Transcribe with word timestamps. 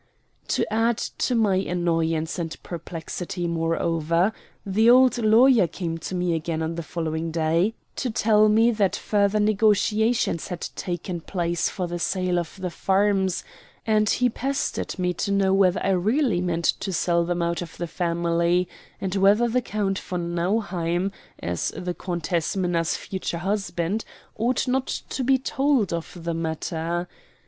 To 0.47 0.65
add 0.73 0.97
to 0.97 1.35
my 1.35 1.57
annoyance 1.57 2.39
and 2.39 2.57
perplexity, 2.63 3.47
moreover, 3.47 4.33
the 4.65 4.89
old 4.89 5.19
lawyer 5.19 5.67
came 5.67 5.99
to 5.99 6.15
me 6.15 6.33
again 6.33 6.63
on 6.63 6.73
the 6.73 6.81
following 6.81 7.29
day 7.29 7.75
to 7.97 8.09
tell 8.09 8.49
me 8.49 8.71
that 8.71 8.95
further 8.95 9.39
negotiations 9.39 10.47
had 10.47 10.61
taken 10.75 11.21
place 11.21 11.69
for 11.69 11.85
the 11.85 11.99
sale 11.99 12.39
of 12.39 12.57
the 12.59 12.71
farms, 12.71 13.43
and 13.85 14.09
he 14.09 14.27
pestered 14.27 14.97
me 14.97 15.13
to 15.13 15.31
know 15.31 15.53
whether 15.53 15.85
I 15.85 15.91
really 15.91 16.41
meant 16.41 16.65
to 16.79 16.91
sell 16.91 17.23
them 17.23 17.43
out 17.43 17.61
of 17.61 17.77
the 17.77 17.85
family, 17.85 18.67
and 18.99 19.13
whether 19.13 19.47
the 19.47 19.61
Count 19.61 19.99
von 19.99 20.33
Nauheim, 20.33 21.11
as 21.37 21.71
the 21.77 21.93
Countess 21.93 22.57
Minna's 22.57 22.97
future 22.97 23.37
husband, 23.37 24.03
ought 24.35 24.67
not 24.67 24.87
to 25.09 25.23
be 25.23 25.37
told 25.37 25.93
of 25.93 26.11
the 26.23 26.33
matter. 26.33 27.07